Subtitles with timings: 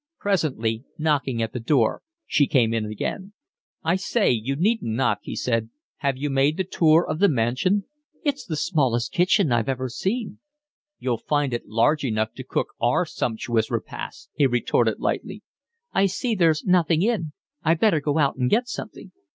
[0.17, 3.33] Presently, knocking at the door, she came in again.
[3.83, 5.69] "I say, you needn't knock," he said.
[5.97, 7.83] "Have you made the tour of the mansion?"
[8.25, 10.39] "It's the smallest kitchen I've ever seen."
[10.97, 15.43] "You'll find it large enough to cook our sumptuous repasts," he retorted lightly.
[15.93, 17.33] "I see there's nothing in.
[17.61, 19.11] I'd better go out and get something."